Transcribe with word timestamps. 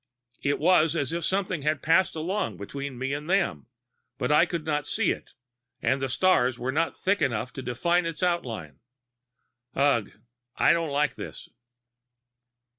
It 0.41 0.57
was 0.57 0.95
as 0.95 1.13
if 1.13 1.23
something 1.23 1.61
had 1.61 1.83
passed 1.83 2.15
along 2.15 2.57
between 2.57 2.97
me 2.97 3.13
and 3.13 3.29
them; 3.29 3.67
but 4.17 4.31
I 4.31 4.47
could 4.47 4.65
not 4.65 4.87
see 4.87 5.11
it, 5.11 5.33
and 5.79 6.01
the 6.01 6.09
stars 6.09 6.57
were 6.57 6.71
not 6.71 6.97
thick 6.97 7.21
enough 7.21 7.53
to 7.53 7.61
define 7.61 8.07
its 8.07 8.23
outline. 8.23 8.79
Ugh! 9.75 10.09
I 10.55 10.73
don't 10.73 10.89
like 10.89 11.13
this. 11.17 11.49